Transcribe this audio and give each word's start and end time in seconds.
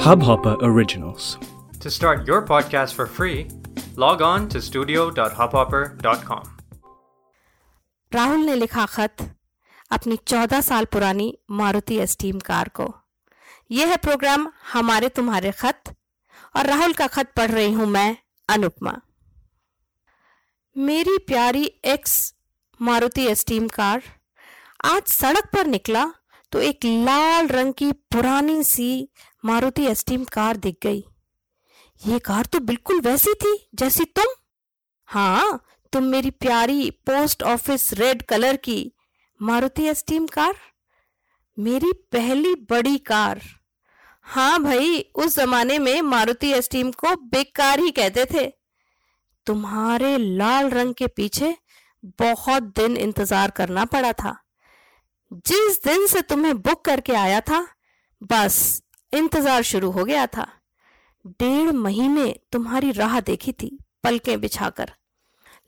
Hubhopper 0.00 0.56
Originals. 0.62 1.38
To 1.80 1.90
start 1.90 2.26
your 2.26 2.40
podcast 2.42 2.94
for 2.94 3.06
free, 3.06 3.48
log 3.96 4.22
on 4.22 4.48
to 4.48 4.60
studio.hubhopper.com. 4.68 6.44
Rahul 8.12 8.40
ने 8.46 8.54
लिखा 8.54 8.84
खत 8.86 9.16
अपनी 9.90 10.16
चौदह 10.28 10.60
साल 10.60 10.84
पुरानी 10.92 11.26
मारुति 11.58 11.96
एस्टीम 12.00 12.38
कार 12.46 12.68
को 12.80 12.86
यह 13.70 13.88
है 13.88 13.96
प्रोग्राम 14.06 14.48
हमारे 14.72 15.08
तुम्हारे 15.18 15.52
खत 15.58 15.94
और 16.56 16.66
राहुल 16.66 16.92
का 16.92 17.06
खत 17.16 17.32
पढ़ 17.36 17.50
रही 17.50 17.72
हूँ 17.72 17.86
मैं 17.88 18.16
अनुपमा 18.48 18.94
मेरी 20.76 21.18
प्यारी 21.26 21.64
एक्स 21.94 22.16
मारुति 22.80 23.26
एस्टीम 23.26 23.68
कार 23.74 24.02
आज 24.84 25.02
सड़क 25.12 25.50
पर 25.52 25.66
निकला 25.66 26.04
तो 26.52 26.60
एक 26.60 26.84
लाल 27.06 27.48
रंग 27.48 27.72
की 27.78 27.92
पुरानी 28.12 28.62
सी 28.64 28.90
मारुति 29.44 29.84
एस्टीम 29.86 30.24
कार 30.24 30.56
दिख 30.56 30.76
गई। 30.82 31.04
ये 32.00 32.18
कार 32.18 32.46
तो 32.46 32.60
बिल्कुल 32.60 33.00
वैसी 33.00 33.32
थी, 33.34 33.56
जैसी 33.74 34.04
तुम। 34.06 34.34
हाँ 35.08 35.64
तुम 35.92 36.04
मेरी 36.04 36.30
प्यारी 36.30 36.90
पोस्ट 37.06 37.42
ऑफ़िस 37.42 37.92
रेड 37.92 38.22
कलर 38.22 38.56
की। 38.56 38.92
Maruti 39.40 39.84
Esteem 39.84 40.26
car? 40.26 40.54
मेरी 41.58 41.92
पहली 42.12 42.54
बड़ी 42.70 42.98
कार। 42.98 43.40
हाँ 44.26 44.62
भाई, 44.62 45.00
उस 45.14 45.36
जमाने 45.36 45.78
में 45.78 46.00
मारुति 46.02 46.50
एस्टीम 46.52 46.90
को 46.92 47.14
बिग 47.26 47.46
कार 47.54 47.80
ही 47.80 47.90
कहते 47.90 48.24
थे। 48.24 48.46
तुम्हारे 49.46 50.16
लाल 50.18 50.70
रंग 50.70 50.94
के 50.94 51.06
पीछे 51.06 51.54
बहुत 52.18 52.62
दिन 52.76 52.96
इंतज़ार 52.96 53.50
करना 53.50 53.84
पड़ा 53.84 54.12
था। 54.12 54.36
जिस 55.30 55.82
दिन 55.84 56.06
से 56.06 56.22
तुम्हें 56.22 56.56
बुक 56.56 56.84
करके 56.84 57.14
आया 57.14 57.40
था, 57.40 57.66
बस 58.22 58.82
इंतज़ार 59.12 59.62
शुरू 59.62 59.90
हो 59.90 60.04
गया 60.04 60.26
था। 60.26 60.46
डेढ़ 61.24 61.70
महीने 61.72 62.34
तुम्हारी 62.52 62.90
राह 62.92 63.18
देखी 63.22 63.52
थी, 63.52 63.78
पलकें 64.04 64.40
बिछाकर। 64.40 64.92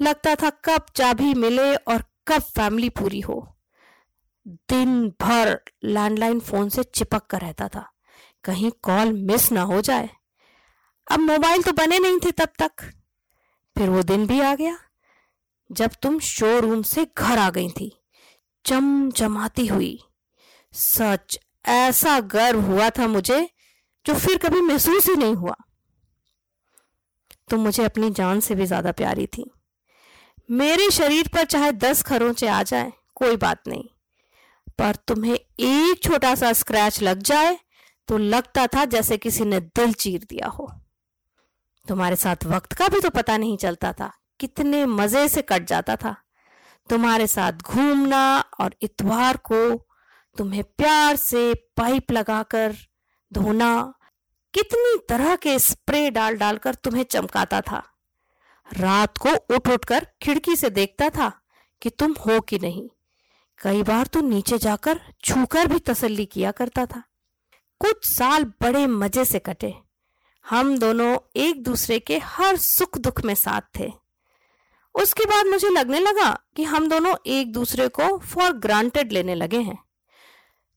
लगता 0.00 0.34
था 0.34 0.50
कब 0.64 0.86
चाबी 0.96 1.32
मिले 1.36 1.74
और 1.74 2.04
कब 2.28 2.42
फैमिली 2.50 2.88
पूरी 2.90 3.20
हो। 3.20 3.46
दिन 4.46 5.08
भर 5.20 5.58
लैंडलाइन 5.84 6.40
फ़ोन 6.40 6.68
से 6.68 6.82
चिपक 6.84 7.26
कर 7.26 7.40
रहता 7.40 7.68
था, 7.68 7.84
कहीं 8.44 8.70
कॉल 8.82 9.12
मिस 9.12 9.50
ना 9.52 9.62
हो 9.62 9.80
जाए। 9.80 10.08
अब 11.06 11.20
मोबाइल 11.20 11.62
तो 11.62 11.72
बने 11.74 11.98
नहीं 11.98 12.18
थे 12.18 12.30
तब 12.32 12.52
तक। 12.58 12.90
फिर 13.76 13.90
वो 13.90 14.02
दिन 14.02 14.26
भी 14.26 14.40
आ 14.40 14.54
गया, 14.54 14.76
जब 15.70 15.90
तुम 16.02 16.18
शोरूम 16.20 16.82
से 16.84 17.06
घर 17.06 17.38
आ 17.38 17.50
गई 17.50 17.68
थी। 17.70 17.92
चमचमाती 18.64 19.66
हुई, 19.66 19.98
सच 20.72 21.38
ऐसा 21.64 22.18
गर्व 22.28 22.60
हुआ 22.62 22.88
था 22.90 23.06
मुझे 23.08 23.48
जो 24.06 24.14
फिर 24.16 24.38
कभी 24.38 24.60
महसूस 24.62 25.08
ही 25.08 25.14
नहीं 25.16 25.34
हुआ। 25.36 25.54
तुम 27.50 27.60
मुझे 27.60 27.84
अपनी 27.84 28.10
जान 28.12 28.40
से 28.40 28.54
भी 28.54 28.66
ज़्यादा 28.66 28.92
प्यारी 28.92 29.26
थी। 29.28 29.50
मेरे 30.52 30.90
शरीर 30.90 31.28
पर 31.28 31.44
चाहे 31.44 31.72
दस 31.74 32.02
खरोंचे 32.02 32.46
आ 32.48 32.62
जाए, 32.62 32.92
कोई 33.14 33.36
बात 33.38 33.68
नहीं। 33.68 33.84
पर 34.78 34.96
तुम्हें 35.08 35.34
एक 35.34 36.02
छोटा 36.02 36.34
सा 36.34 36.52
स्क्रैच 36.54 37.00
लग 37.02 37.22
जाए 37.22 37.58
तो 38.08 38.18
लगता 38.18 38.66
था 38.66 38.84
जैसे 38.86 39.16
किसी 39.18 39.44
ने 39.44 39.60
दिल 39.60 39.92
चीर 39.94 40.24
दिया 40.24 40.48
हो। 40.48 40.70
तुम्हारे 41.86 42.16
साथ 42.16 42.44
वक्त 42.46 42.72
का 42.72 42.88
भी 42.88 43.00
तो 43.00 43.10
पता 43.10 43.36
नहीं 43.36 43.56
चलता 43.58 43.92
था, 43.92 44.10
कितने 44.40 44.84
मज़े 44.86 45.28
से 45.28 45.42
कट 45.42 45.66
जाता 45.66 45.96
था। 45.96 46.14
तुम्हारे 46.90 47.26
साथ 47.26 47.62
घूमना 47.64 48.22
और 48.60 48.74
इतवार 48.82 49.36
को 49.44 49.60
तुम्हें 50.40 50.64
प्यार 50.64 51.16
से 51.16 51.54
पाइप 51.54 52.12
लगाकर 52.12 52.76
धोना, 53.32 53.94
कितनी 54.54 54.98
तरह 55.08 55.36
के 55.36 55.58
स्प्रे 55.58 56.10
डाल 56.10 56.36
डालकर 56.36 56.74
तुम्हें 56.74 57.02
चमकाता 57.02 57.60
था। 57.60 57.82
रात 58.78 59.18
को 59.18 59.30
उठ 59.54 59.68
उठकर 59.68 60.06
खिड़की 60.22 60.56
से 60.56 60.70
देखता 60.70 61.08
था 61.08 61.32
कि 61.82 61.90
तुम 61.90 62.12
हो 62.12 62.40
कि 62.40 62.58
नहीं। 62.58 62.88
कई 63.58 63.82
बार 63.82 64.06
तो 64.06 64.20
नीचे 64.20 64.58
जाकर 64.58 65.00
छूकर 65.24 65.66
भी 65.66 65.78
तसल्ली 65.78 66.26
किया 66.26 66.50
करता 66.50 66.86
था। 66.86 67.02
कुछ 67.80 68.08
साल 68.08 68.44
बड़े 68.44 68.86
मज़े 68.86 69.24
से 69.24 69.38
कटे। 69.38 69.74
हम 70.48 70.78
दोनों 70.78 71.18
एक 71.36 71.62
दूसरे 71.62 71.98
के 71.98 72.18
हर 72.18 72.56
सुख 72.56 72.98
दुख 72.98 73.24
में 73.24 73.34
साथ 73.34 73.78
थे। 73.78 73.92
उसके 74.94 75.24
बाद 75.24 75.46
मुझे 75.46 75.68
लगने 75.68 76.00
लगा 76.00 76.38
कि 76.56 76.64
हम 76.64 76.88
दोनों 76.88 77.14
एक 77.26 77.52
दूसरे 77.52 77.88
को 77.88 78.18
फॉर 78.18 78.52
ग्रांटेड 78.52 79.12
लेने 79.12 79.34
लगे 79.34 79.58
हैं। 79.58 79.89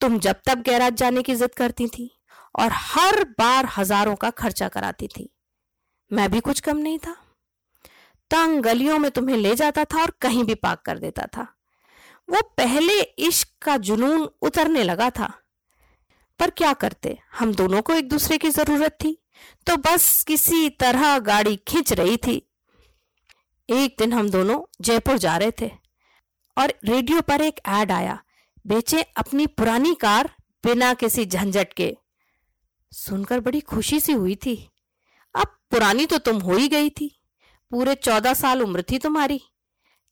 तुम 0.00 0.18
जब 0.18 0.40
तब 0.46 0.62
गैराज 0.62 0.94
जाने 0.94 1.22
की 1.22 1.34
जिद 1.34 1.54
करती 1.54 1.86
थी 1.88 2.10
और 2.58 2.70
हर 2.72 3.24
बार 3.38 3.68
हज़ारों 3.76 4.14
का 4.14 4.30
खर्चा 4.30 4.68
कराती 4.68 5.06
थी। 5.06 5.28
मैं 6.10 6.30
भी 6.30 6.40
कुछ 6.40 6.60
कम 6.60 6.76
नहीं 6.76 6.98
था। 6.98 7.16
तंग 8.30 8.62
गलियों 8.62 8.98
में 8.98 9.10
तुम्हें 9.10 9.36
ले 9.36 9.54
जाता 9.54 9.84
था 9.84 10.00
और 10.02 10.10
कहीं 10.20 10.44
भी 10.44 10.54
पाक 10.54 10.82
कर 10.82 10.98
देता 10.98 11.26
था। 11.26 11.46
वो 12.28 12.40
पहले 12.56 13.00
इश्क 13.00 13.48
का 13.62 13.76
जुनून 13.76 14.28
उतरने 14.42 14.82
लगा 14.82 15.10
था। 15.10 15.32
पर 16.40 16.50
क्या 16.50 16.72
करते? 16.72 17.18
हम 17.38 17.54
दोनों 17.54 17.82
को 17.82 17.92
एक 17.92 18.08
दूसरे 18.08 18.38
की 18.38 18.50
ज़रूरत 18.50 18.96
थी। 19.04 19.18
तो 19.66 19.76
बस 19.76 20.22
किसी 20.22 20.68
तरह 20.70 21.18
गाड़ी 21.18 21.56
खींच 21.68 21.92
रही 21.92 22.16
थी। 22.16 22.36
एक 23.68 23.96
दिन 23.98 24.12
हम 24.12 24.30
दोनों 24.30 24.60
जयपुर 24.80 25.18
जा 25.18 25.36
रहे 25.36 25.50
थे 25.60 25.70
और 26.56 26.72
रेडियो 26.84 27.20
पर 27.20 27.40
एक 27.40 27.60
एड 27.68 27.92
आया। 27.92 28.18
बेचे 28.64 29.02
अपनी 29.16 29.46
पुरानी 29.48 29.94
कार 29.94 30.30
बिना 30.64 30.92
किसी 30.94 31.24
झंझट 31.26 31.72
के। 31.72 31.96
सुनकर 32.92 33.40
बड़ी 33.40 33.60
खुशी 33.62 33.98
सी 34.00 34.12
हुई 34.12 34.34
थी। 34.36 34.56
अब 35.34 35.56
पुरानी 35.70 36.06
तो 36.06 36.18
तुम 36.18 36.38
हो 36.38 36.54
ही 36.54 36.68
गई 36.68 36.90
थी। 36.90 37.10
पूरे 37.70 37.94
चौदह 37.94 38.34
साल 38.34 38.62
उम्र 38.62 38.82
थी 38.82 38.98
तुम्हारी। 38.98 39.40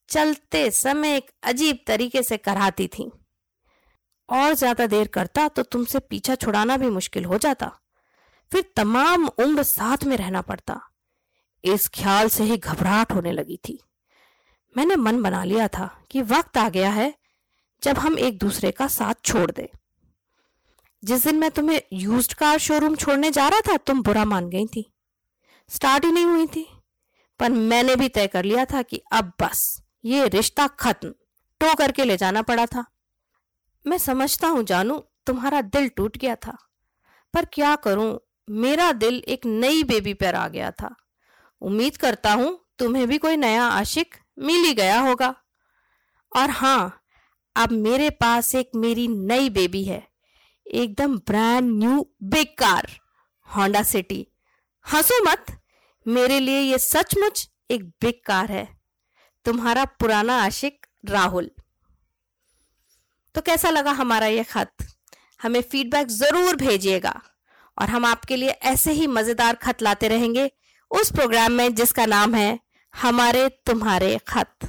चलते 0.08 0.70
समय 0.70 1.16
एक 1.16 1.30
अजीब 1.42 1.78
तरीके 1.86 2.22
से 2.22 2.36
कराती 2.36 2.86
थी। 2.88 3.10
और 4.28 4.54
ज़्यादा 4.54 4.86
देर 4.86 5.06
करता 5.06 5.46
तो 5.48 5.62
तुमसे 5.62 5.98
पीछा 6.00 6.34
छुड़ाना 6.34 6.76
भी 6.76 6.88
मुश्किल 6.90 7.24
हो 7.24 7.38
जाता। 7.38 7.70
फिर 8.50 8.64
तमाम 8.76 9.26
उम्र 9.38 9.62
साथ 9.62 10.04
में 10.04 10.16
रहना 10.16 10.40
पड़ता। 10.42 10.80
इस 11.64 11.88
ख्याल 11.88 12.28
से 12.28 12.44
ही 12.44 12.56
घबराहट 12.56 13.12
होने 13.12 13.32
लगी 13.32 13.56
थी। 13.68 13.78
मैंने 14.76 14.96
मन 14.96 15.22
बना 15.22 15.42
लिया 15.44 15.68
था 15.68 15.90
कि 16.10 16.22
वक्त 16.22 16.58
आ 16.58 16.68
गया 16.68 16.90
है 16.90 17.12
जब 17.82 17.98
हम 17.98 18.18
एक 18.18 18.38
दूसरे 18.38 18.70
का 18.70 18.86
साथ 18.86 19.14
छोड़ 19.24 19.50
दे। 19.50 19.72
जिस 21.04 21.24
दिन 21.24 21.36
मैं 21.36 21.50
तुम्हें 21.50 21.82
यूज्ड 21.92 22.34
कार 22.34 22.58
शोरूम 22.58 22.96
छोड़ने 22.96 23.30
जा 23.30 23.48
रहा 23.48 23.60
था, 23.60 23.76
तुम 23.76 24.02
बुरा 24.02 24.24
मान 24.24 24.48
गई 24.48 24.66
थी। 24.66 24.92
स्टार्ट 25.68 26.04
ही 26.04 26.12
नहीं 26.12 26.24
हुई 26.24 26.46
थी। 26.46 26.68
पर 27.40 27.50
मैंने 27.50 27.96
भी 27.96 28.08
तय 28.08 28.26
कर 28.26 28.44
लिया 28.44 28.64
था 28.64 28.82
कि 28.82 29.02
अब 29.12 29.32
बस, 29.40 29.82
ये 30.04 30.28
रिश्ता 30.28 30.66
खत्म। 30.66 31.14
टो 31.60 31.74
करके 31.74 32.04
ले 32.04 32.16
जाना 32.16 32.42
पड़ा 32.42 32.66
था। 32.66 32.84
मैं 33.86 33.98
समझता 33.98 34.48
हूँ, 34.48 34.62
जानू, 34.62 34.98
तुम्हारा 35.26 35.60
दिल 35.60 35.88
टूट 35.88 36.18
गया 36.18 36.36
था। 36.36 36.56
पर 37.34 37.44
क्या 37.44 37.76
करूँ, 37.76 38.20
मेरा 38.50 38.92
दिल 38.92 39.24
एक 39.28 39.46
नई 39.46 39.82
बेबी 39.82 40.14
पर 40.14 40.34
आ 40.34 40.48
गया 40.48 40.70
था। 40.70 40.94
उम्मीद 41.60 41.96
करता 41.96 42.32
हूँ, 42.32 42.64
तुम्हें 42.78 43.08
भी 43.08 43.18
कोई 43.18 43.36
नया 43.36 43.64
आशिक 43.64 44.14
मिल 44.38 44.64
ही 44.64 44.74
गया 44.74 45.00
होगा। 45.00 45.34
और 46.36 46.50
हाँ 46.50 46.98
अब 47.56 47.72
मेरे 47.72 48.08
पास 48.10 48.54
एक 48.54 48.70
मेरी 48.76 49.06
नई 49.08 49.48
बेबी 49.50 49.82
है। 49.84 50.02
एकदम 50.66 51.16
brand 51.18 51.70
new 51.72 52.06
big 52.24 52.54
car 52.58 52.90
Honda 53.48 53.82
City 53.82 54.26
हंसो 54.86 55.22
मत। 55.24 55.46
मेरे 56.06 56.38
लिए 56.40 56.60
ये 56.60 56.78
सचमुच 56.78 57.48
एक 57.70 57.84
बिग 58.02 58.20
कार 58.26 58.50
है। 58.52 58.66
तुम्हारा 59.46 59.84
पुराना 59.84 60.36
आशिक 60.42 60.86
राहुल। 61.04 61.50
तो 63.34 63.40
कैसा 63.40 63.70
लगा 63.70 63.92
हमारा 63.92 64.26
ये 64.26 64.44
खत? 64.44 64.72
हमें 65.40 65.60
फीडबैक 65.62 66.08
ज़रूर 66.08 66.56
भेजिएगा। 66.56 67.20
और 67.78 67.88
हम 67.88 68.04
आपके 68.04 68.36
लिए 68.36 68.50
ऐसे 68.66 68.92
ही 68.92 69.06
मज़ेदार 69.06 69.56
खत 69.56 69.82
लाते 69.82 70.08
रहेंगे 70.08 70.50
उस 70.90 71.12
प्रोग्राम 71.12 71.52
में 71.52 71.74
जिसका 71.74 72.06
नाम 72.06 72.34
है 72.34 72.58
हमारे 72.94 73.48
तुम्हारे 73.66 74.18
खत। 74.28 74.68